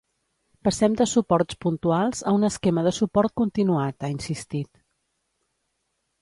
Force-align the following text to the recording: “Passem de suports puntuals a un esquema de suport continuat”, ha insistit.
“Passem 0.67 0.93
de 1.01 1.05
suports 1.11 1.57
puntuals 1.65 2.21
a 2.31 2.33
un 2.37 2.47
esquema 2.49 2.85
de 2.87 2.95
suport 3.01 3.37
continuat”, 3.43 3.99
ha 4.07 4.11
insistit. 4.15 4.83